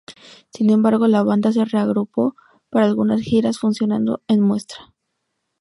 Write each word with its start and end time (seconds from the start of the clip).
Sin 0.51 0.71
embargo 0.71 1.05
la 1.07 1.21
banda 1.21 1.51
se 1.51 1.63
reagrupó 1.63 2.35
para 2.71 2.87
algunas 2.87 3.21
giras 3.21 3.59
funcionando 3.59 4.23
en 4.27 4.41
muestra. 4.41 4.91